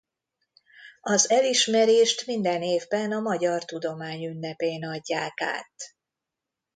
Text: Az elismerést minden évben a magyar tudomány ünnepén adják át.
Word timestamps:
Az 1.01 1.29
elismerést 1.29 2.25
minden 2.25 2.61
évben 2.61 3.11
a 3.11 3.19
magyar 3.19 3.65
tudomány 3.65 4.25
ünnepén 4.25 4.83
adják 4.85 5.41
át. 5.41 5.95